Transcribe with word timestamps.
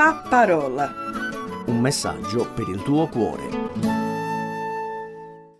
La 0.00 0.14
parola. 0.26 0.90
Un 1.66 1.78
messaggio 1.78 2.50
per 2.54 2.70
il 2.70 2.82
tuo 2.82 3.06
cuore. 3.10 3.50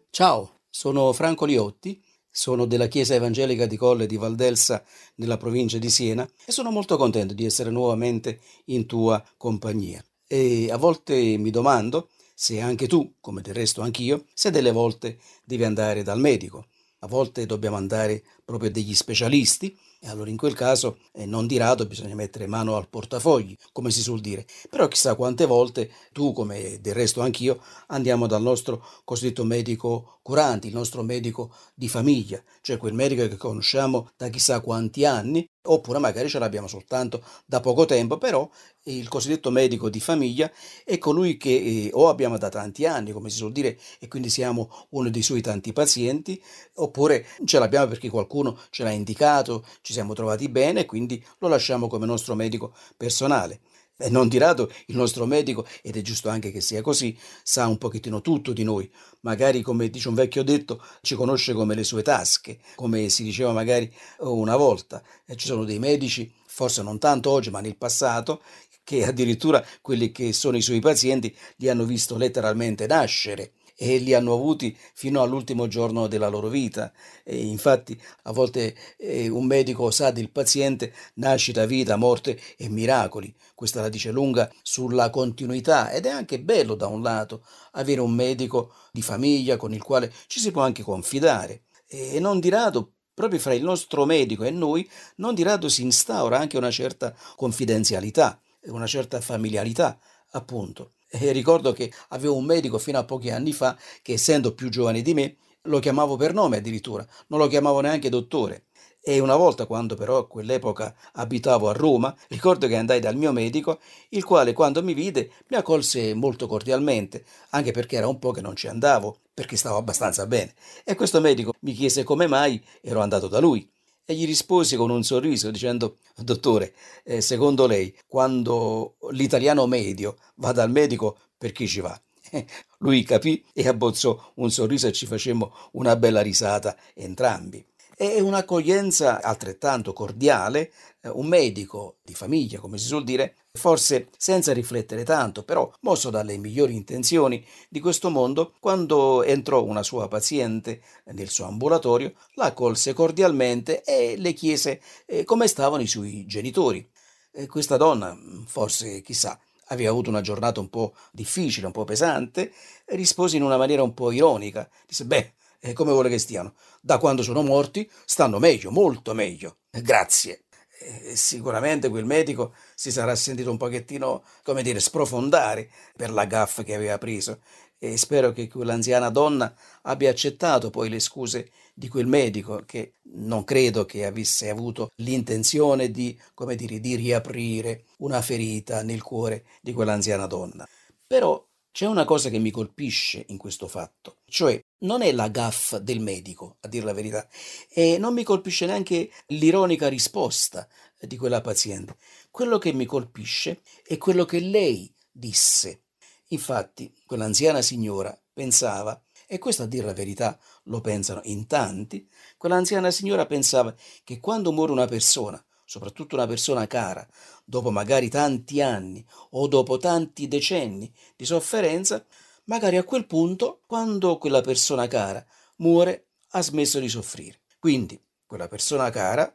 Ciao, 0.08 0.60
sono 0.70 1.12
Franco 1.12 1.44
Liotti, 1.44 2.02
sono 2.30 2.64
della 2.64 2.86
Chiesa 2.86 3.12
Evangelica 3.12 3.66
di 3.66 3.76
Colle 3.76 4.06
di 4.06 4.16
Valdelsa 4.16 4.82
nella 5.16 5.36
provincia 5.36 5.76
di 5.76 5.90
Siena 5.90 6.26
e 6.46 6.52
sono 6.52 6.70
molto 6.70 6.96
contento 6.96 7.34
di 7.34 7.44
essere 7.44 7.68
nuovamente 7.68 8.40
in 8.68 8.86
tua 8.86 9.22
compagnia. 9.36 10.02
E 10.26 10.70
a 10.70 10.78
volte 10.78 11.36
mi 11.36 11.50
domando 11.50 12.08
se 12.34 12.62
anche 12.62 12.86
tu, 12.86 13.16
come 13.20 13.42
del 13.42 13.52
resto 13.52 13.82
anch'io, 13.82 14.24
se 14.32 14.50
delle 14.50 14.72
volte 14.72 15.18
devi 15.44 15.64
andare 15.64 16.02
dal 16.02 16.18
medico. 16.18 16.64
A 17.02 17.06
volte 17.06 17.46
dobbiamo 17.46 17.76
andare 17.76 18.22
proprio 18.44 18.70
degli 18.70 18.94
specialisti 18.94 19.76
e 19.98 20.08
allora 20.08 20.30
in 20.30 20.36
quel 20.36 20.54
caso 20.54 20.98
eh, 21.12 21.26
non 21.26 21.46
di 21.46 21.56
rado 21.56 21.86
bisogna 21.86 22.14
mettere 22.14 22.46
mano 22.46 22.76
al 22.76 22.88
portafogli, 22.88 23.56
come 23.72 23.90
si 23.90 24.02
suol 24.02 24.20
dire. 24.20 24.46
Però 24.68 24.86
chissà 24.88 25.14
quante 25.14 25.46
volte 25.46 25.90
tu, 26.12 26.32
come 26.32 26.78
del 26.80 26.94
resto 26.94 27.20
anch'io, 27.20 27.62
andiamo 27.88 28.26
dal 28.26 28.42
nostro 28.42 28.84
cosiddetto 29.04 29.44
medico 29.44 30.18
curante, 30.22 30.66
il 30.66 30.74
nostro 30.74 31.02
medico 31.02 31.54
di 31.74 31.88
famiglia, 31.88 32.42
cioè 32.60 32.76
quel 32.76 32.94
medico 32.94 33.26
che 33.28 33.36
conosciamo 33.36 34.10
da 34.16 34.28
chissà 34.28 34.60
quanti 34.60 35.04
anni, 35.04 35.49
oppure 35.62 35.98
magari 35.98 36.28
ce 36.28 36.38
l'abbiamo 36.38 36.66
soltanto 36.66 37.22
da 37.46 37.60
poco 37.60 37.84
tempo, 37.84 38.18
però 38.18 38.48
il 38.84 39.08
cosiddetto 39.08 39.50
medico 39.50 39.90
di 39.90 40.00
famiglia 40.00 40.50
è 40.84 40.98
colui 40.98 41.36
che 41.36 41.50
eh, 41.50 41.90
o 41.92 42.08
abbiamo 42.08 42.38
da 42.38 42.48
tanti 42.48 42.86
anni, 42.86 43.12
come 43.12 43.30
si 43.30 43.36
suol 43.36 43.52
dire, 43.52 43.78
e 43.98 44.08
quindi 44.08 44.30
siamo 44.30 44.86
uno 44.90 45.10
dei 45.10 45.22
suoi 45.22 45.40
tanti 45.40 45.72
pazienti, 45.72 46.42
oppure 46.74 47.26
ce 47.44 47.58
l'abbiamo 47.58 47.88
perché 47.88 48.08
qualcuno 48.08 48.58
ce 48.70 48.84
l'ha 48.84 48.90
indicato, 48.90 49.64
ci 49.82 49.92
siamo 49.92 50.14
trovati 50.14 50.48
bene 50.48 50.86
quindi 50.86 51.24
lo 51.38 51.48
lasciamo 51.48 51.88
come 51.88 52.06
nostro 52.06 52.34
medico 52.34 52.74
personale. 52.96 53.60
E 54.02 54.08
non 54.08 54.28
di 54.28 54.38
rado 54.38 54.72
il 54.86 54.96
nostro 54.96 55.26
medico, 55.26 55.66
ed 55.82 55.94
è 55.94 56.00
giusto 56.00 56.30
anche 56.30 56.50
che 56.50 56.62
sia 56.62 56.80
così, 56.80 57.14
sa 57.42 57.66
un 57.66 57.76
pochettino 57.76 58.22
tutto 58.22 58.54
di 58.54 58.64
noi. 58.64 58.90
Magari, 59.20 59.60
come 59.60 59.90
dice 59.90 60.08
un 60.08 60.14
vecchio 60.14 60.42
detto, 60.42 60.82
ci 61.02 61.14
conosce 61.14 61.52
come 61.52 61.74
le 61.74 61.84
sue 61.84 62.00
tasche, 62.00 62.60
come 62.76 63.10
si 63.10 63.22
diceva 63.22 63.52
magari 63.52 63.92
una 64.20 64.56
volta. 64.56 65.02
E 65.26 65.36
ci 65.36 65.46
sono 65.46 65.64
dei 65.64 65.78
medici, 65.78 66.32
forse 66.46 66.82
non 66.82 66.98
tanto 66.98 67.30
oggi, 67.30 67.50
ma 67.50 67.60
nel 67.60 67.76
passato, 67.76 68.40
che 68.82 69.04
addirittura 69.04 69.62
quelli 69.82 70.10
che 70.12 70.32
sono 70.32 70.56
i 70.56 70.62
suoi 70.62 70.80
pazienti 70.80 71.36
li 71.56 71.68
hanno 71.68 71.84
visto 71.84 72.16
letteralmente 72.16 72.86
nascere 72.86 73.52
e 73.82 73.96
li 73.96 74.12
hanno 74.12 74.34
avuti 74.34 74.76
fino 74.92 75.22
all'ultimo 75.22 75.66
giorno 75.66 76.06
della 76.06 76.28
loro 76.28 76.48
vita. 76.48 76.92
E 77.24 77.38
infatti 77.38 77.98
a 78.24 78.32
volte 78.32 78.76
eh, 78.98 79.30
un 79.30 79.46
medico 79.46 79.90
sa 79.90 80.10
del 80.10 80.30
paziente 80.30 80.92
nascita, 81.14 81.64
vita, 81.64 81.96
morte 81.96 82.38
e 82.58 82.68
miracoli. 82.68 83.34
Questa 83.54 83.80
la 83.80 83.88
dice 83.88 84.10
lunga 84.10 84.52
sulla 84.62 85.08
continuità 85.08 85.90
ed 85.90 86.04
è 86.04 86.10
anche 86.10 86.40
bello 86.40 86.74
da 86.74 86.88
un 86.88 87.00
lato 87.00 87.42
avere 87.72 88.02
un 88.02 88.12
medico 88.12 88.74
di 88.92 89.00
famiglia 89.00 89.56
con 89.56 89.72
il 89.72 89.82
quale 89.82 90.12
ci 90.26 90.40
si 90.40 90.50
può 90.50 90.60
anche 90.60 90.82
confidare. 90.82 91.62
E 91.86 92.20
non 92.20 92.38
di 92.38 92.50
rado 92.50 92.92
proprio 93.14 93.40
fra 93.40 93.54
il 93.54 93.62
nostro 93.62 94.04
medico 94.04 94.44
e 94.44 94.50
noi, 94.50 94.86
non 95.16 95.34
di 95.34 95.42
rado 95.42 95.70
si 95.70 95.80
instaura 95.82 96.38
anche 96.38 96.58
una 96.58 96.70
certa 96.70 97.14
confidenzialità, 97.34 98.38
una 98.66 98.86
certa 98.86 99.22
familiarità, 99.22 99.98
appunto. 100.32 100.92
E 101.12 101.32
ricordo 101.32 101.72
che 101.72 101.92
avevo 102.08 102.36
un 102.36 102.44
medico 102.44 102.78
fino 102.78 102.98
a 102.98 103.04
pochi 103.04 103.30
anni 103.30 103.52
fa 103.52 103.76
che, 104.02 104.12
essendo 104.12 104.54
più 104.54 104.68
giovane 104.68 105.02
di 105.02 105.12
me, 105.14 105.36
lo 105.64 105.78
chiamavo 105.78 106.16
per 106.16 106.32
nome 106.32 106.58
addirittura, 106.58 107.06
non 107.28 107.38
lo 107.40 107.48
chiamavo 107.48 107.80
neanche 107.80 108.08
dottore. 108.08 108.66
E 109.02 109.18
una 109.18 109.34
volta, 109.36 109.66
quando 109.66 109.94
però 109.94 110.18
a 110.18 110.26
quell'epoca 110.26 110.94
abitavo 111.14 111.68
a 111.68 111.72
Roma, 111.72 112.14
ricordo 112.28 112.66
che 112.66 112.76
andai 112.76 113.00
dal 113.00 113.16
mio 113.16 113.32
medico, 113.32 113.80
il 114.10 114.24
quale 114.24 114.52
quando 114.52 114.82
mi 114.82 114.94
vide 114.94 115.32
mi 115.48 115.56
accolse 115.56 116.14
molto 116.14 116.46
cordialmente, 116.46 117.24
anche 117.50 117.72
perché 117.72 117.96
era 117.96 118.06
un 118.08 118.18
po' 118.18 118.30
che 118.30 118.42
non 118.42 118.54
ci 118.56 118.68
andavo, 118.68 119.20
perché 119.34 119.56
stavo 119.56 119.78
abbastanza 119.78 120.26
bene. 120.26 120.54
E 120.84 120.94
questo 120.94 121.20
medico 121.20 121.52
mi 121.60 121.72
chiese 121.72 122.04
come 122.04 122.26
mai 122.26 122.62
ero 122.82 123.00
andato 123.00 123.26
da 123.26 123.40
lui 123.40 123.68
e 124.10 124.14
gli 124.14 124.26
risposi 124.26 124.74
con 124.74 124.90
un 124.90 125.04
sorriso 125.04 125.52
dicendo 125.52 125.98
dottore 126.16 126.74
eh, 127.04 127.20
secondo 127.20 127.68
lei 127.68 127.96
quando 128.08 128.96
l'italiano 129.12 129.68
medio 129.68 130.16
va 130.34 130.50
dal 130.50 130.68
medico 130.68 131.16
per 131.38 131.52
chi 131.52 131.68
ci 131.68 131.80
va? 131.80 131.98
Lui 132.78 133.04
capì 133.04 133.44
e 133.52 133.68
abbozzò 133.68 134.32
un 134.34 134.50
sorriso 134.50 134.88
e 134.88 134.92
ci 134.92 135.06
facemmo 135.06 135.54
una 135.72 135.94
bella 135.94 136.22
risata 136.22 136.76
entrambi. 136.92 137.64
È 137.96 138.18
un'accoglienza 138.18 139.22
altrettanto 139.22 139.92
cordiale, 139.92 140.72
eh, 141.02 141.08
un 141.08 141.26
medico 141.26 141.98
di 142.02 142.14
famiglia, 142.14 142.58
come 142.58 142.78
si 142.78 142.86
suol 142.86 143.04
dire, 143.04 143.36
forse 143.52 144.08
senza 144.16 144.52
riflettere 144.52 145.04
tanto, 145.04 145.42
però 145.42 145.70
mosso 145.80 146.10
dalle 146.10 146.36
migliori 146.36 146.74
intenzioni 146.74 147.44
di 147.68 147.80
questo 147.80 148.10
mondo, 148.10 148.54
quando 148.60 149.22
entrò 149.24 149.64
una 149.64 149.82
sua 149.82 150.08
paziente 150.08 150.82
nel 151.06 151.28
suo 151.28 151.46
ambulatorio, 151.46 152.14
la 152.34 152.46
accolse 152.46 152.92
cordialmente 152.92 153.82
e 153.82 154.16
le 154.16 154.32
chiese 154.32 154.80
eh, 155.06 155.24
come 155.24 155.48
stavano 155.48 155.82
i 155.82 155.88
suoi 155.88 156.24
genitori. 156.26 156.88
E 157.32 157.46
questa 157.46 157.76
donna, 157.76 158.16
forse 158.46 159.02
chissà, 159.02 159.38
aveva 159.66 159.90
avuto 159.90 160.10
una 160.10 160.20
giornata 160.20 160.60
un 160.60 160.68
po' 160.68 160.94
difficile, 161.12 161.66
un 161.66 161.72
po' 161.72 161.84
pesante, 161.84 162.52
rispose 162.86 163.36
in 163.36 163.42
una 163.42 163.56
maniera 163.56 163.82
un 163.82 163.94
po' 163.94 164.10
ironica. 164.10 164.68
Disse, 164.86 165.04
beh, 165.04 165.34
e 165.60 165.72
come 165.72 165.92
vuole 165.92 166.08
che 166.08 166.18
stiano? 166.18 166.54
Da 166.80 166.98
quando 166.98 167.22
sono 167.22 167.42
morti 167.42 167.88
stanno 168.04 168.38
meglio, 168.38 168.70
molto 168.70 169.14
meglio. 169.14 169.58
Grazie. 169.70 170.44
E 170.82 171.14
sicuramente 171.14 171.90
quel 171.90 172.06
medico 172.06 172.54
si 172.74 172.90
sarà 172.90 173.14
sentito 173.14 173.50
un 173.50 173.58
pochettino, 173.58 174.24
come 174.42 174.62
dire, 174.62 174.80
sprofondare 174.80 175.70
per 175.94 176.10
la 176.10 176.24
gaffa 176.24 176.62
che 176.62 176.74
aveva 176.74 176.96
preso 176.96 177.40
e 177.82 177.96
spero 177.96 178.32
che 178.32 178.46
quell'anziana 178.46 179.08
donna 179.08 179.54
abbia 179.82 180.10
accettato 180.10 180.68
poi 180.68 180.90
le 180.90 181.00
scuse 181.00 181.50
di 181.74 181.88
quel 181.88 182.06
medico 182.06 182.62
che 182.66 182.96
non 183.14 183.42
credo 183.44 183.86
che 183.86 184.04
avesse 184.04 184.50
avuto 184.50 184.90
l'intenzione 184.96 185.90
di, 185.90 186.18
come 186.34 186.56
dire, 186.56 186.78
di 186.78 186.94
riaprire 186.94 187.84
una 187.98 188.20
ferita 188.20 188.82
nel 188.82 189.02
cuore 189.02 189.46
di 189.62 189.72
quell'anziana 189.72 190.26
donna. 190.26 190.66
Però 191.06 191.42
c'è 191.72 191.86
una 191.86 192.04
cosa 192.04 192.30
che 192.30 192.38
mi 192.38 192.50
colpisce 192.50 193.24
in 193.28 193.36
questo 193.36 193.68
fatto, 193.68 194.18
cioè 194.26 194.60
non 194.78 195.02
è 195.02 195.12
la 195.12 195.28
gaffa 195.28 195.78
del 195.78 196.00
medico, 196.00 196.56
a 196.60 196.68
dire 196.68 196.84
la 196.84 196.92
verità, 196.92 197.28
e 197.68 197.96
non 197.98 198.12
mi 198.12 198.24
colpisce 198.24 198.66
neanche 198.66 199.10
l'ironica 199.28 199.88
risposta 199.88 200.66
di 200.98 201.16
quella 201.16 201.40
paziente. 201.40 201.96
Quello 202.30 202.58
che 202.58 202.72
mi 202.72 202.86
colpisce 202.86 203.62
è 203.86 203.96
quello 203.98 204.24
che 204.24 204.40
lei 204.40 204.92
disse. 205.10 205.82
Infatti, 206.28 206.92
quell'anziana 207.06 207.62
signora 207.62 208.16
pensava, 208.32 209.00
e 209.26 209.38
questo 209.38 209.62
a 209.62 209.66
dire 209.66 209.86
la 209.86 209.92
verità 209.92 210.38
lo 210.64 210.80
pensano 210.80 211.20
in 211.24 211.46
tanti, 211.46 212.08
quell'anziana 212.36 212.90
signora 212.90 213.26
pensava 213.26 213.74
che 214.02 214.18
quando 214.18 214.52
muore 214.52 214.72
una 214.72 214.86
persona, 214.86 215.42
soprattutto 215.70 216.16
una 216.16 216.26
persona 216.26 216.66
cara, 216.66 217.06
dopo 217.44 217.70
magari 217.70 218.08
tanti 218.08 218.60
anni 218.60 219.06
o 219.30 219.46
dopo 219.46 219.76
tanti 219.76 220.26
decenni 220.26 220.92
di 221.14 221.24
sofferenza, 221.24 222.04
magari 222.46 222.76
a 222.76 222.82
quel 222.82 223.06
punto, 223.06 223.60
quando 223.68 224.18
quella 224.18 224.40
persona 224.40 224.88
cara 224.88 225.24
muore, 225.58 226.08
ha 226.30 226.42
smesso 226.42 226.80
di 226.80 226.88
soffrire. 226.88 227.42
Quindi 227.60 228.02
quella 228.26 228.48
persona 228.48 228.90
cara 228.90 229.32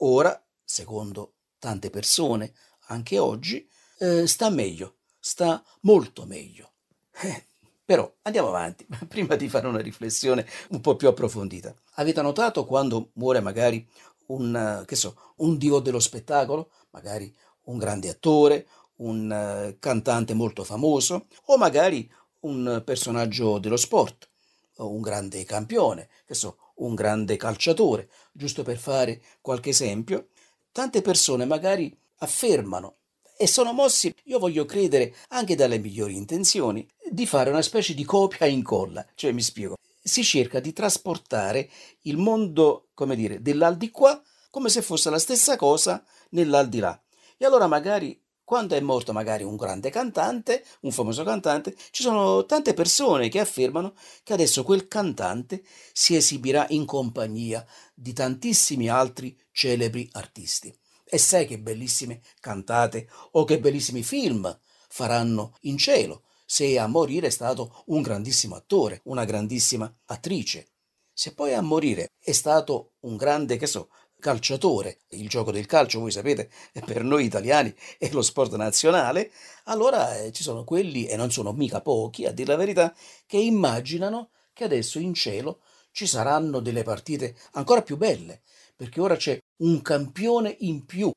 ora, 0.00 0.38
secondo 0.62 1.36
tante 1.58 1.88
persone, 1.88 2.52
anche 2.88 3.18
oggi, 3.18 3.66
eh, 4.00 4.26
sta 4.26 4.50
meglio, 4.50 4.96
sta 5.18 5.64
molto 5.80 6.26
meglio. 6.26 6.72
Eh, 7.12 7.46
però 7.82 8.12
andiamo 8.24 8.48
avanti, 8.48 8.86
prima 9.08 9.36
di 9.36 9.48
fare 9.48 9.66
una 9.66 9.80
riflessione 9.80 10.46
un 10.68 10.82
po' 10.82 10.96
più 10.96 11.08
approfondita. 11.08 11.74
Avete 11.94 12.20
notato 12.20 12.66
quando 12.66 13.12
muore 13.14 13.40
magari 13.40 13.88
un, 14.28 14.84
so, 14.90 15.32
un 15.36 15.56
dio 15.56 15.78
dello 15.78 16.00
spettacolo, 16.00 16.70
magari 16.90 17.34
un 17.64 17.78
grande 17.78 18.08
attore, 18.08 18.66
un 18.96 19.30
uh, 19.30 19.76
cantante 19.78 20.34
molto 20.34 20.64
famoso 20.64 21.26
o 21.46 21.56
magari 21.56 22.10
un 22.40 22.82
personaggio 22.84 23.58
dello 23.58 23.76
sport, 23.76 24.28
un 24.76 25.00
grande 25.00 25.44
campione, 25.44 26.08
che 26.24 26.34
so, 26.34 26.58
un 26.76 26.94
grande 26.94 27.36
calciatore, 27.36 28.08
giusto 28.32 28.62
per 28.62 28.78
fare 28.78 29.20
qualche 29.40 29.70
esempio, 29.70 30.28
tante 30.72 31.02
persone 31.02 31.44
magari 31.44 31.96
affermano 32.18 32.96
e 33.36 33.46
sono 33.46 33.72
mossi, 33.72 34.12
io 34.24 34.40
voglio 34.40 34.64
credere, 34.64 35.14
anche 35.28 35.54
dalle 35.54 35.78
migliori 35.78 36.16
intenzioni, 36.16 36.86
di 37.08 37.24
fare 37.24 37.50
una 37.50 37.62
specie 37.62 37.94
di 37.94 38.04
copia 38.04 38.46
e 38.46 38.50
incolla, 38.50 39.06
cioè 39.14 39.30
mi 39.30 39.42
spiego 39.42 39.76
si 40.02 40.24
cerca 40.24 40.60
di 40.60 40.72
trasportare 40.72 41.68
il 42.02 42.16
mondo, 42.16 42.88
come 42.94 43.16
dire, 43.16 43.42
dell'aldilà 43.42 44.22
come 44.50 44.68
se 44.68 44.82
fosse 44.82 45.10
la 45.10 45.18
stessa 45.18 45.56
cosa 45.56 46.04
nell'aldilà. 46.30 47.00
E 47.36 47.44
allora 47.44 47.66
magari 47.66 48.20
quando 48.48 48.74
è 48.74 48.80
morto 48.80 49.12
magari 49.12 49.44
un 49.44 49.56
grande 49.56 49.90
cantante, 49.90 50.64
un 50.80 50.90
famoso 50.90 51.22
cantante, 51.22 51.76
ci 51.90 52.02
sono 52.02 52.46
tante 52.46 52.72
persone 52.72 53.28
che 53.28 53.40
affermano 53.40 53.94
che 54.22 54.32
adesso 54.32 54.62
quel 54.62 54.88
cantante 54.88 55.62
si 55.92 56.16
esibirà 56.16 56.64
in 56.70 56.86
compagnia 56.86 57.62
di 57.92 58.14
tantissimi 58.14 58.88
altri 58.88 59.38
celebri 59.52 60.08
artisti. 60.12 60.74
E 61.04 61.18
sai 61.18 61.46
che 61.46 61.58
bellissime 61.58 62.22
cantate 62.40 63.10
o 63.32 63.44
che 63.44 63.60
bellissimi 63.60 64.02
film 64.02 64.58
faranno 64.88 65.54
in 65.60 65.76
cielo 65.76 66.22
se 66.50 66.78
a 66.78 66.86
morire 66.86 67.26
è 67.26 67.30
stato 67.30 67.82
un 67.88 68.00
grandissimo 68.00 68.56
attore, 68.56 69.02
una 69.04 69.26
grandissima 69.26 69.94
attrice. 70.06 70.68
Se 71.12 71.34
poi 71.34 71.52
a 71.52 71.60
morire 71.60 72.12
è 72.18 72.32
stato 72.32 72.94
un 73.00 73.16
grande, 73.16 73.58
che 73.58 73.66
so, 73.66 73.90
calciatore, 74.18 75.00
il 75.10 75.28
gioco 75.28 75.52
del 75.52 75.66
calcio, 75.66 76.00
voi 76.00 76.10
sapete, 76.10 76.50
per 76.86 77.04
noi 77.04 77.26
italiani 77.26 77.74
è 77.98 78.08
lo 78.12 78.22
sport 78.22 78.54
nazionale, 78.54 79.30
allora 79.64 80.16
eh, 80.16 80.32
ci 80.32 80.42
sono 80.42 80.64
quelli, 80.64 81.06
e 81.06 81.16
non 81.16 81.30
sono 81.30 81.52
mica 81.52 81.82
pochi, 81.82 82.24
a 82.24 82.32
dire 82.32 82.52
la 82.52 82.56
verità, 82.56 82.96
che 83.26 83.36
immaginano 83.36 84.30
che 84.54 84.64
adesso 84.64 84.98
in 84.98 85.12
cielo 85.12 85.60
ci 85.92 86.06
saranno 86.06 86.60
delle 86.60 86.82
partite 86.82 87.36
ancora 87.52 87.82
più 87.82 87.98
belle, 87.98 88.40
perché 88.74 89.02
ora 89.02 89.16
c'è 89.16 89.38
un 89.58 89.82
campione 89.82 90.56
in 90.60 90.86
più 90.86 91.12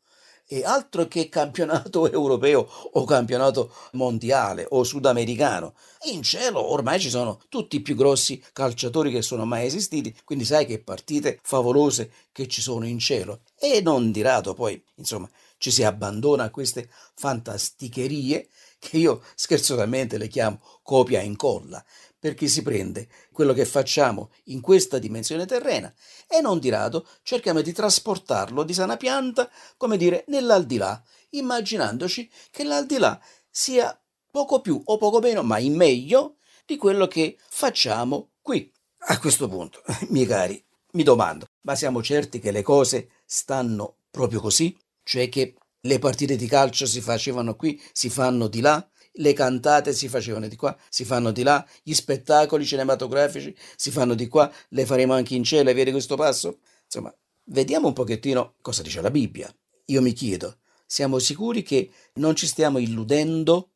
e 0.53 0.65
altro 0.65 1.07
che 1.07 1.29
campionato 1.29 2.11
europeo 2.11 2.67
o 2.91 3.05
campionato 3.05 3.73
mondiale 3.93 4.65
o 4.69 4.83
sudamericano. 4.83 5.75
In 6.11 6.23
cielo 6.23 6.71
ormai 6.71 6.99
ci 6.99 7.09
sono 7.09 7.39
tutti 7.47 7.77
i 7.77 7.81
più 7.81 7.95
grossi 7.95 8.43
calciatori 8.51 9.11
che 9.11 9.21
sono 9.21 9.45
mai 9.45 9.65
esistiti, 9.65 10.13
quindi 10.25 10.43
sai 10.43 10.65
che 10.65 10.79
partite 10.79 11.39
favolose 11.41 12.11
che 12.33 12.49
ci 12.49 12.61
sono 12.61 12.85
in 12.85 12.99
cielo. 12.99 13.43
E 13.57 13.79
non 13.81 14.11
di 14.11 14.21
rado 14.21 14.53
poi, 14.53 14.83
insomma, 14.95 15.29
ci 15.57 15.71
si 15.71 15.83
abbandona 15.83 16.43
a 16.43 16.49
queste 16.49 16.89
fantasticherie 17.15 18.49
che 18.81 18.97
io 18.97 19.21
scherzosamente 19.35 20.17
le 20.17 20.27
chiamo 20.27 20.59
copia 20.81 21.21
e 21.21 21.25
incolla, 21.25 21.85
perché 22.17 22.47
si 22.47 22.63
prende 22.63 23.07
quello 23.31 23.53
che 23.53 23.63
facciamo 23.63 24.31
in 24.45 24.59
questa 24.59 24.97
dimensione 24.97 25.45
terrena 25.45 25.93
e 26.27 26.41
non 26.41 26.57
di 26.57 26.69
rado 26.69 27.07
cerchiamo 27.21 27.61
di 27.61 27.73
trasportarlo 27.73 28.63
di 28.63 28.73
sana 28.73 28.97
pianta, 28.97 29.47
come 29.77 29.97
dire, 29.97 30.23
nell'aldilà, 30.27 31.01
immaginandoci 31.29 32.27
che 32.49 32.63
l'aldilà 32.63 33.21
sia 33.51 33.95
poco 34.31 34.61
più 34.61 34.81
o 34.83 34.97
poco 34.97 35.19
meno, 35.19 35.43
ma 35.43 35.59
in 35.59 35.75
meglio 35.75 36.37
di 36.65 36.75
quello 36.75 37.05
che 37.05 37.37
facciamo 37.49 38.31
qui. 38.41 38.71
A 39.05 39.19
questo 39.19 39.47
punto, 39.47 39.83
miei 40.09 40.25
cari, 40.25 40.63
mi 40.93 41.03
domando, 41.03 41.45
ma 41.61 41.75
siamo 41.75 42.01
certi 42.01 42.39
che 42.39 42.49
le 42.49 42.63
cose 42.63 43.11
stanno 43.25 43.97
proprio 44.09 44.41
così? 44.41 44.75
Cioè 45.03 45.29
che 45.29 45.53
le 45.81 45.99
partite 45.99 46.35
di 46.35 46.47
calcio 46.47 46.85
si 46.85 47.01
facevano 47.01 47.55
qui, 47.55 47.81
si 47.91 48.09
fanno 48.09 48.47
di 48.47 48.61
là? 48.61 48.85
le 49.15 49.33
cantate 49.33 49.93
si 49.93 50.07
facevano 50.07 50.47
di 50.47 50.55
qua, 50.55 50.77
si 50.89 51.03
fanno 51.03 51.31
di 51.31 51.43
là, 51.43 51.65
gli 51.83 51.93
spettacoli 51.93 52.65
cinematografici 52.65 53.55
si 53.75 53.91
fanno 53.91 54.13
di 54.13 54.27
qua, 54.27 54.51
le 54.69 54.85
faremo 54.85 55.13
anche 55.13 55.35
in 55.35 55.43
cielo 55.43 55.73
vedi 55.73 55.91
questo 55.91 56.15
passo? 56.15 56.59
Insomma, 56.85 57.13
vediamo 57.45 57.87
un 57.87 57.93
pochettino 57.93 58.55
cosa 58.61 58.81
dice 58.81 59.01
la 59.01 59.11
Bibbia. 59.11 59.53
Io 59.85 60.01
mi 60.01 60.13
chiedo, 60.13 60.59
siamo 60.85 61.19
sicuri 61.19 61.63
che 61.63 61.91
non 62.15 62.35
ci 62.35 62.47
stiamo 62.47 62.77
illudendo 62.77 63.71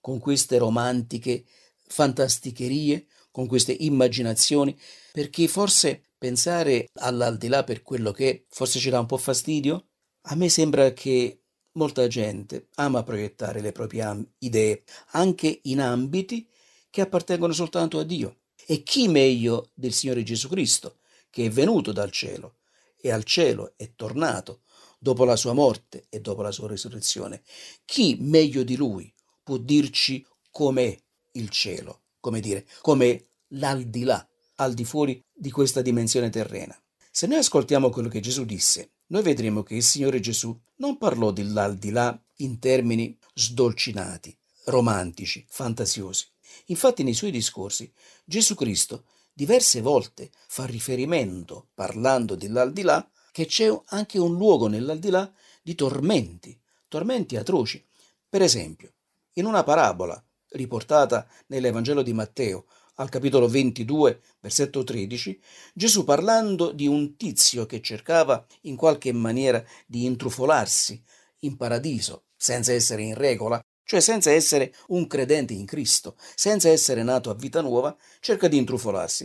con 0.00 0.18
queste 0.18 0.58
romantiche 0.58 1.44
fantasticherie, 1.86 3.06
con 3.30 3.46
queste 3.46 3.76
immaginazioni, 3.78 4.76
perché 5.12 5.46
forse 5.46 6.02
pensare 6.18 6.88
all'aldilà 6.94 7.64
per 7.64 7.82
quello 7.82 8.10
che 8.12 8.30
è, 8.30 8.44
forse 8.48 8.78
ci 8.78 8.90
dà 8.90 8.98
un 8.98 9.06
po' 9.06 9.16
fastidio? 9.16 9.86
A 10.22 10.34
me 10.34 10.48
sembra 10.48 10.92
che 10.92 11.39
Molta 11.72 12.08
gente 12.08 12.66
ama 12.76 13.04
proiettare 13.04 13.60
le 13.60 13.70
proprie 13.70 14.32
idee 14.38 14.82
anche 15.12 15.60
in 15.64 15.80
ambiti 15.80 16.48
che 16.90 17.00
appartengono 17.00 17.52
soltanto 17.52 18.00
a 18.00 18.02
Dio. 18.02 18.38
E 18.66 18.82
chi 18.82 19.06
meglio 19.06 19.70
del 19.74 19.92
Signore 19.92 20.24
Gesù 20.24 20.48
Cristo, 20.48 20.98
che 21.30 21.46
è 21.46 21.50
venuto 21.50 21.92
dal 21.92 22.10
cielo 22.10 22.56
e 23.00 23.12
al 23.12 23.22
cielo 23.22 23.74
è 23.76 23.94
tornato 23.94 24.62
dopo 24.98 25.24
la 25.24 25.36
sua 25.36 25.52
morte 25.52 26.06
e 26.08 26.20
dopo 26.20 26.42
la 26.42 26.50
sua 26.50 26.66
risurrezione? 26.66 27.42
Chi 27.84 28.16
meglio 28.18 28.64
di 28.64 28.76
lui 28.76 29.12
può 29.42 29.56
dirci 29.56 30.26
com'è 30.50 30.96
il 31.32 31.48
cielo, 31.50 32.02
come 32.18 32.40
dire, 32.40 32.66
com'è 32.80 33.22
l'aldilà, 33.48 34.28
al 34.56 34.74
di 34.74 34.84
fuori 34.84 35.24
di 35.32 35.50
questa 35.52 35.82
dimensione 35.82 36.30
terrena? 36.30 36.76
Se 37.12 37.28
noi 37.28 37.38
ascoltiamo 37.38 37.90
quello 37.90 38.08
che 38.08 38.20
Gesù 38.20 38.44
disse 38.44 38.90
noi 39.10 39.22
vedremo 39.22 39.62
che 39.62 39.74
il 39.74 39.82
Signore 39.82 40.20
Gesù 40.20 40.58
non 40.76 40.98
parlò 40.98 41.30
dell'aldilà 41.30 42.18
in 42.36 42.58
termini 42.58 43.16
sdolcinati, 43.34 44.36
romantici, 44.66 45.44
fantasiosi. 45.48 46.26
Infatti 46.66 47.02
nei 47.02 47.14
suoi 47.14 47.30
discorsi 47.30 47.92
Gesù 48.24 48.54
Cristo 48.54 49.04
diverse 49.32 49.80
volte 49.80 50.30
fa 50.48 50.64
riferimento, 50.64 51.68
parlando 51.74 52.34
dell'aldilà, 52.34 53.08
che 53.32 53.46
c'è 53.46 53.72
anche 53.86 54.18
un 54.18 54.36
luogo 54.36 54.66
nell'aldilà 54.66 55.32
di 55.62 55.74
tormenti, 55.74 56.58
tormenti 56.88 57.36
atroci. 57.36 57.84
Per 58.28 58.42
esempio, 58.42 58.92
in 59.34 59.46
una 59.46 59.62
parabola 59.64 60.22
riportata 60.50 61.26
nell'Evangelo 61.46 62.02
di 62.02 62.12
Matteo, 62.12 62.66
al 63.00 63.08
capitolo 63.08 63.48
22, 63.48 64.20
versetto 64.40 64.84
13, 64.84 65.40
Gesù 65.72 66.04
parlando 66.04 66.70
di 66.70 66.86
un 66.86 67.16
tizio 67.16 67.64
che 67.64 67.80
cercava 67.80 68.44
in 68.62 68.76
qualche 68.76 69.10
maniera 69.12 69.64
di 69.86 70.04
intrufolarsi 70.04 71.02
in 71.40 71.56
paradiso 71.56 72.24
senza 72.36 72.72
essere 72.74 73.02
in 73.02 73.14
regola, 73.14 73.58
cioè 73.84 74.00
senza 74.00 74.30
essere 74.30 74.74
un 74.88 75.06
credente 75.06 75.54
in 75.54 75.64
Cristo, 75.64 76.14
senza 76.34 76.68
essere 76.68 77.02
nato 77.02 77.30
a 77.30 77.34
vita 77.34 77.62
nuova, 77.62 77.96
cerca 78.20 78.48
di 78.48 78.58
intrufolarsi. 78.58 79.24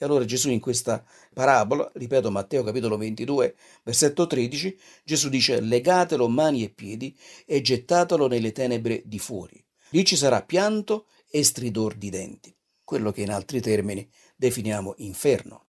E 0.00 0.04
allora 0.04 0.24
Gesù 0.24 0.50
in 0.50 0.60
questa 0.60 1.04
parabola, 1.34 1.90
ripeto 1.94 2.30
Matteo 2.30 2.62
capitolo 2.62 2.96
22, 2.96 3.56
versetto 3.82 4.28
13, 4.28 4.78
Gesù 5.02 5.28
dice 5.28 5.60
legatelo 5.60 6.28
mani 6.28 6.62
e 6.62 6.68
piedi 6.68 7.16
e 7.44 7.60
gettatelo 7.60 8.28
nelle 8.28 8.52
tenebre 8.52 9.02
di 9.04 9.18
fuori. 9.18 9.60
Lì 9.90 10.04
ci 10.04 10.14
sarà 10.14 10.40
pianto 10.42 11.06
e 11.28 11.42
stridor 11.42 11.96
di 11.96 12.10
denti 12.10 12.57
quello 12.88 13.12
che 13.12 13.20
in 13.20 13.30
altri 13.30 13.60
termini 13.60 14.08
definiamo 14.34 14.94
inferno. 14.96 15.66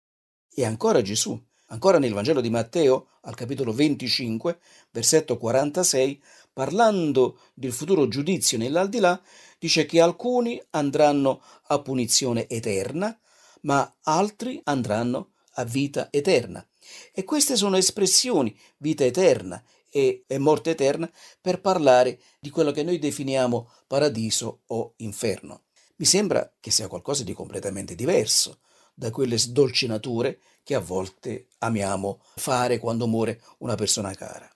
E 0.55 0.67
ancora 0.67 1.01
Gesù, 1.01 1.43
ancora 1.69 1.99
nel 1.99 2.13
Vangelo 2.13 2.43
di 2.43 2.51
Matteo, 2.51 3.09
al 3.23 3.35
capitolo 3.35 3.73
25, 3.73 4.59
versetto 4.91 5.39
46, 5.39 6.23
parlando 6.53 7.41
del 7.55 7.73
futuro 7.73 8.07
giudizio 8.09 8.59
nell'aldilà, 8.59 9.19
dice 9.59 9.87
che 9.87 9.99
alcuni 9.99 10.63
andranno 10.73 11.41
a 11.69 11.81
punizione 11.81 12.49
eterna, 12.49 13.19
ma 13.63 13.97
altri 14.03 14.61
andranno 14.65 15.31
a 15.53 15.65
vita 15.65 16.09
eterna. 16.11 16.69
E 17.15 17.25
queste 17.25 17.57
sono 17.57 17.79
espressioni, 17.79 18.55
vita 18.77 19.05
eterna 19.07 19.65
e, 19.89 20.25
e, 20.27 20.37
morte 20.37 20.69
eterna, 20.69 21.11
per 21.41 21.63
parlare 21.63 22.21
di 22.39 22.51
quello 22.51 22.73
che 22.73 22.83
noi 22.83 22.99
definiamo 22.99 23.73
paradiso 23.87 24.65
o 24.67 24.93
inferno. 24.97 25.63
Mi 25.99 26.05
sembra 26.05 26.53
che 26.61 26.71
sia 26.71 26.89
qualcosa 26.89 27.25
di 27.25 27.33
completamente 27.33 27.95
diverso 27.95 28.59
da 28.93 29.11
quelle 29.11 29.39
sdolcinature 29.39 30.41
che 30.63 30.75
a 30.75 30.81
volte 30.81 31.47
amiamo 31.59 32.21
fare 32.35 32.79
quando 32.79 33.07
muore 33.07 33.41
una 33.59 33.77
persona 33.77 34.13
cara. 34.13 34.47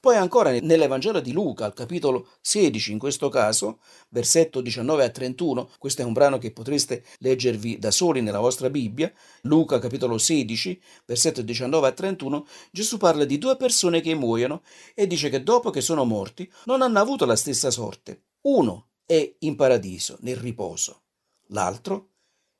Poi 0.00 0.16
ancora 0.16 0.50
nell'Evangelo 0.50 1.20
di 1.20 1.32
Luca, 1.32 1.64
al 1.64 1.72
capitolo 1.72 2.28
16, 2.40 2.92
in 2.92 2.98
questo 2.98 3.28
caso, 3.30 3.78
versetto 4.08 4.60
19 4.60 5.04
a 5.04 5.08
31, 5.08 5.70
questo 5.78 6.02
è 6.02 6.04
un 6.04 6.12
brano 6.12 6.36
che 6.36 6.50
potreste 6.50 7.04
leggervi 7.20 7.78
da 7.78 7.90
soli 7.90 8.20
nella 8.20 8.40
vostra 8.40 8.68
Bibbia, 8.68 9.10
Luca 9.42 9.78
capitolo 9.78 10.18
16, 10.18 10.82
versetto 11.06 11.40
19 11.40 11.86
a 11.86 11.92
31, 11.92 12.46
Gesù 12.70 12.98
parla 12.98 13.24
di 13.24 13.38
due 13.38 13.56
persone 13.56 14.00
che 14.00 14.14
muoiono 14.14 14.62
e 14.92 15.06
dice 15.06 15.30
che 15.30 15.42
dopo 15.42 15.70
che 15.70 15.80
sono 15.80 16.04
morti 16.04 16.50
non 16.64 16.82
hanno 16.82 16.98
avuto 16.98 17.24
la 17.24 17.36
stessa 17.36 17.70
sorte. 17.70 18.24
Uno 18.42 18.88
è 19.04 19.34
in 19.40 19.56
paradiso, 19.56 20.16
nel 20.20 20.36
riposo, 20.36 21.02
l'altro 21.48 22.10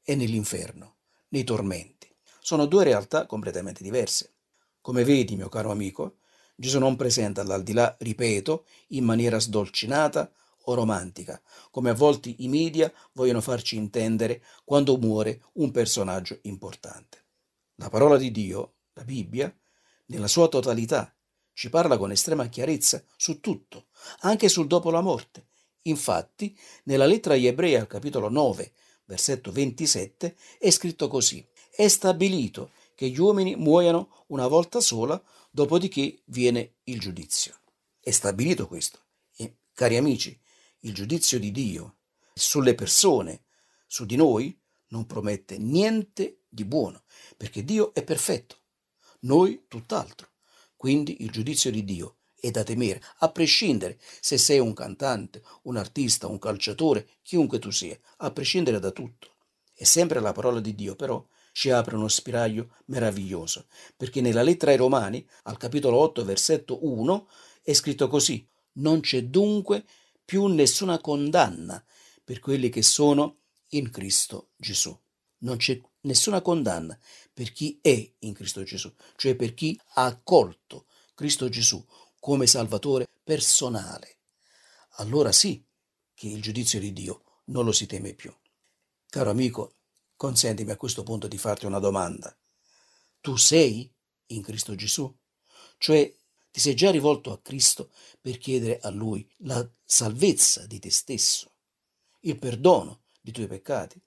è 0.03 0.15
nell'inferno, 0.15 0.97
nei 1.29 1.45
tormenti. 1.45 2.15
Sono 2.41 2.67
due 2.67 2.85
realtà 2.85 3.27
completamente 3.27 3.83
diverse. 3.83 4.35
Come 4.81 5.05
vedi, 5.05 5.37
mio 5.37 5.49
caro 5.49 5.71
amico, 5.71 6.17
Gesù 6.55 6.79
non 6.79 6.97
presenta 6.97 7.43
l'aldilà, 7.43 7.97
ripeto, 7.99 8.67
in 8.89 9.05
maniera 9.05 9.39
sdolcinata 9.39 10.31
o 10.65 10.75
romantica, 10.75 11.41
come 11.71 11.91
a 11.91 11.95
volte 11.95 12.35
i 12.39 12.49
media 12.49 12.93
vogliono 13.13 13.41
farci 13.41 13.77
intendere 13.77 14.45
quando 14.65 14.97
muore 14.97 15.43
un 15.55 15.71
personaggio 15.71 16.39
importante. 16.43 17.25
La 17.77 17.89
parola 17.89 18.17
di 18.17 18.31
Dio, 18.31 18.75
la 18.93 19.05
Bibbia, 19.05 19.53
nella 20.07 20.29
sua 20.29 20.49
totalità, 20.49 21.15
ci 21.53 21.69
parla 21.69 21.97
con 21.97 22.11
estrema 22.11 22.47
chiarezza 22.47 23.03
su 23.17 23.41
tutto, 23.41 23.87
anche 24.21 24.49
sul 24.49 24.67
dopo 24.67 24.91
la 24.91 25.01
morte, 25.01 25.49
Infatti, 25.83 26.57
nella 26.85 27.07
lettera 27.07 27.35
agli 27.35 27.47
Ebrei 27.47 27.75
al 27.75 27.87
capitolo 27.87 28.29
9, 28.29 28.73
versetto 29.07 29.51
27, 29.51 30.37
è 30.59 30.71
scritto 30.71 31.09
così: 31.09 31.45
È 31.71 31.89
stabilito 31.89 32.71
che 32.95 33.09
gli 33.09 33.19
uomini 33.19 33.57
muoiano 33.57 34.25
una 34.29 34.47
volta 34.47 34.81
sola, 34.81 35.21
dopodiché 35.51 36.23
viene 36.27 36.75
il 36.85 37.01
giudizio. 37.01 37.59
È 38.01 38.11
stabilito 38.11 38.69
questo. 38.69 39.01
E, 39.37 39.57
cari 39.73 39.97
amici, 39.97 40.39
il 40.81 40.95
giudizio 40.95 41.39
di 41.39 41.51
Dio 41.51 41.97
sulle 42.35 42.75
persone, 42.75 43.45
su 43.87 44.05
di 44.05 44.17
noi, 44.17 44.57
non 44.89 45.07
promette 45.07 45.59
niente 45.59 46.43
di 46.49 46.65
buono, 46.65 47.03
perché 47.37 47.65
Dio 47.65 47.93
è 47.95 48.05
perfetto, 48.05 48.59
noi 49.21 49.65
tutt'altro. 49.69 50.29
Quindi 50.77 51.23
il 51.23 51.31
giudizio 51.31 51.71
di 51.71 51.85
Dio 51.85 52.17
è 52.43 52.51
da 52.51 52.65
temere, 52.65 53.01
a 53.19 53.31
prescindere 53.31 54.01
se 54.21 54.37
sei 54.37 54.59
un 54.59 54.75
cantante, 54.75 55.45
un 55.63 55.77
artista, 55.77 56.27
un 56.27 56.41
calciatore, 56.41 57.09
chiunque 57.23 57.61
tu 57.61 57.71
sia, 57.71 57.97
a 58.17 58.33
prescindere 58.33 58.81
da 58.81 58.91
tutto. 58.91 59.37
E 59.73 59.85
sempre 59.85 60.19
la 60.19 60.33
parola 60.33 60.59
di 60.59 60.75
Dio, 60.75 60.97
però, 60.97 61.25
ci 61.53 61.71
apre 61.71 61.95
uno 61.95 62.09
spiraglio 62.09 62.75
meraviglioso, 62.87 63.67
perché 63.97 64.21
nella 64.21 64.43
lettera 64.43 64.73
ai 64.73 64.77
Romani, 64.77 65.25
al 65.45 65.57
capitolo 65.57 65.99
8, 65.99 66.25
versetto 66.25 66.85
1, 66.85 67.29
è 67.63 67.73
scritto 67.75 68.09
così: 68.09 68.45
Non 68.79 68.99
c'è 68.99 69.23
dunque 69.23 69.85
più 70.25 70.47
nessuna 70.47 70.99
condanna 70.99 71.81
per 72.25 72.41
quelli 72.41 72.71
che 72.71 72.83
sono 72.83 73.37
in 73.69 73.89
Cristo 73.91 74.49
Gesù. 74.57 74.99
Non 75.39 75.59
c'è 75.59 75.81
nessuna 76.01 76.41
condanna 76.41 76.99
per 77.33 77.53
chi 77.53 77.79
è 77.81 78.13
in 78.19 78.33
Cristo 78.33 78.65
Gesù, 78.65 78.93
cioè 79.15 79.37
per 79.37 79.55
chi 79.55 79.79
ha 79.95 80.07
accolto 80.07 80.87
Cristo 81.15 81.49
Gesù 81.49 81.85
come 82.23 82.47
Salvatore 82.47 83.11
personale. 83.25 84.19
Allora 84.99 85.33
sì 85.33 85.61
che 86.15 86.29
il 86.29 86.41
giudizio 86.41 86.79
di 86.79 86.93
Dio 86.93 87.41
non 87.47 87.65
lo 87.65 87.73
si 87.73 87.87
teme 87.87 88.15
più. 88.15 88.33
Caro 89.09 89.31
amico, 89.31 89.79
consentimi 90.15 90.71
a 90.71 90.77
questo 90.77 91.03
punto 91.03 91.27
di 91.27 91.37
farti 91.37 91.67
una 91.67 91.81
domanda. 91.81 92.33
Tu 93.21 93.35
sei 93.35 93.93
in 94.27 94.41
Cristo 94.41 94.77
Gesù? 94.77 95.13
Cioè 95.79 96.15
ti 96.53 96.61
sei 96.61 96.77
già 96.77 96.93
rivolto 96.93 97.33
a 97.33 97.41
Cristo 97.41 97.91
per 98.21 98.39
chiedere 98.39 98.79
a 98.79 98.91
Lui 98.91 99.29
la 99.39 99.69
salvezza 99.85 100.65
di 100.65 100.79
te 100.79 100.93
stesso, 100.93 101.55
il 102.21 102.39
perdono 102.39 103.03
dei 103.21 103.33
tuoi 103.33 103.49
peccati? 103.49 104.01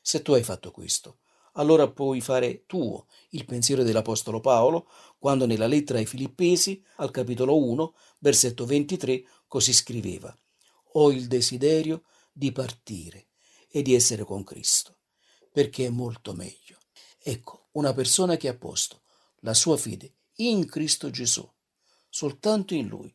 Se 0.00 0.22
tu 0.22 0.32
hai 0.32 0.42
fatto 0.42 0.70
questo, 0.70 1.18
allora 1.52 1.90
puoi 1.90 2.20
fare 2.20 2.64
tuo 2.66 3.06
il 3.30 3.44
pensiero 3.44 3.82
dell'Apostolo 3.82 4.40
Paolo 4.40 4.88
quando 5.18 5.46
nella 5.46 5.66
lettera 5.66 5.98
ai 5.98 6.06
Filippesi, 6.06 6.82
al 6.96 7.10
capitolo 7.10 7.56
1, 7.56 7.94
versetto 8.18 8.64
23, 8.64 9.24
così 9.46 9.72
scriveva, 9.72 10.36
Ho 10.94 11.10
il 11.10 11.26
desiderio 11.26 12.04
di 12.32 12.52
partire 12.52 13.28
e 13.68 13.82
di 13.82 13.94
essere 13.94 14.24
con 14.24 14.44
Cristo, 14.44 14.98
perché 15.50 15.86
è 15.86 15.90
molto 15.90 16.32
meglio. 16.34 16.78
Ecco, 17.18 17.68
una 17.72 17.92
persona 17.92 18.36
che 18.36 18.48
ha 18.48 18.56
posto 18.56 19.02
la 19.40 19.54
sua 19.54 19.76
fede 19.76 20.14
in 20.36 20.66
Cristo 20.66 21.10
Gesù, 21.10 21.48
soltanto 22.08 22.74
in 22.74 22.88
Lui, 22.88 23.14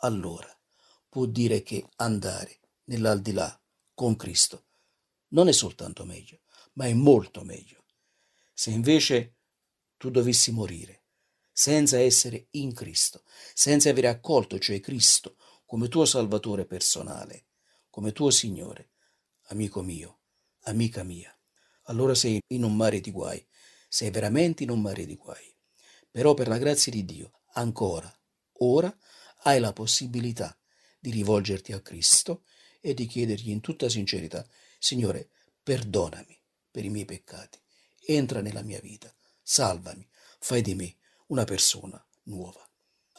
allora 0.00 0.48
può 1.08 1.24
dire 1.26 1.62
che 1.62 1.88
andare 1.96 2.60
nell'aldilà 2.84 3.58
con 3.94 4.16
Cristo 4.16 4.64
non 5.30 5.48
è 5.48 5.52
soltanto 5.52 6.04
meglio, 6.04 6.40
ma 6.78 6.86
è 6.86 6.94
molto 6.94 7.42
meglio. 7.42 7.84
Se 8.54 8.70
invece 8.70 9.34
tu 9.96 10.10
dovessi 10.10 10.52
morire 10.52 11.02
senza 11.52 11.98
essere 11.98 12.46
in 12.52 12.72
Cristo, 12.72 13.24
senza 13.52 13.90
avere 13.90 14.06
accolto, 14.06 14.60
cioè 14.60 14.78
Cristo, 14.78 15.36
come 15.66 15.88
tuo 15.88 16.04
Salvatore 16.04 16.66
personale, 16.66 17.46
come 17.90 18.12
tuo 18.12 18.30
Signore, 18.30 18.92
amico 19.48 19.82
mio, 19.82 20.20
amica 20.62 21.02
mia, 21.02 21.36
allora 21.84 22.14
sei 22.14 22.40
in 22.52 22.62
un 22.62 22.76
mare 22.76 23.00
di 23.00 23.10
guai, 23.10 23.44
sei 23.88 24.10
veramente 24.10 24.62
in 24.62 24.70
un 24.70 24.80
mare 24.80 25.04
di 25.04 25.16
guai. 25.16 25.52
Però 26.12 26.32
per 26.34 26.46
la 26.46 26.58
grazia 26.58 26.92
di 26.92 27.04
Dio, 27.04 27.40
ancora, 27.54 28.12
ora, 28.60 28.96
hai 29.42 29.58
la 29.58 29.72
possibilità 29.72 30.56
di 31.00 31.10
rivolgerti 31.10 31.72
a 31.72 31.80
Cristo 31.80 32.44
e 32.80 32.94
di 32.94 33.06
chiedergli 33.06 33.50
in 33.50 33.60
tutta 33.60 33.88
sincerità, 33.88 34.46
Signore, 34.78 35.30
perdonami 35.60 36.38
per 36.70 36.84
i 36.84 36.90
miei 36.90 37.04
peccati, 37.04 37.60
entra 38.06 38.40
nella 38.40 38.62
mia 38.62 38.80
vita, 38.80 39.12
salvami, 39.42 40.08
fai 40.38 40.62
di 40.62 40.74
me 40.74 40.96
una 41.26 41.44
persona 41.44 42.02
nuova. 42.24 42.66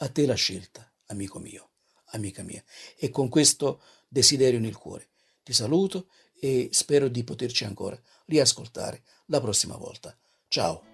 A 0.02 0.08
te 0.08 0.26
la 0.26 0.34
scelta, 0.34 0.90
amico 1.06 1.38
mio, 1.38 1.70
amica 2.12 2.42
mia. 2.42 2.62
E 2.96 3.10
con 3.10 3.28
questo 3.28 3.82
desiderio 4.08 4.60
nel 4.60 4.76
cuore 4.76 5.10
ti 5.42 5.52
saluto 5.52 6.08
e 6.34 6.68
spero 6.72 7.08
di 7.08 7.22
poterci 7.22 7.64
ancora 7.64 8.00
riascoltare 8.26 9.02
la 9.26 9.40
prossima 9.40 9.76
volta. 9.76 10.16
Ciao. 10.48 10.84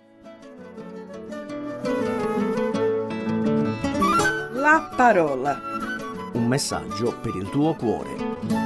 La 4.52 4.92
parola. 4.96 6.30
Un 6.32 6.46
messaggio 6.46 7.18
per 7.20 7.34
il 7.36 7.48
tuo 7.50 7.74
cuore. 7.74 8.65